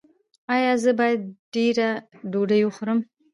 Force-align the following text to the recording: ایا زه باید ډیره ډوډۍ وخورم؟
ایا 0.55 0.73
زه 0.83 0.91
باید 0.99 1.21
ډیره 1.53 1.89
ډوډۍ 2.31 2.61
وخورم؟ 2.65 2.99